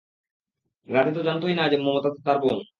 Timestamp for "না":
1.55-1.63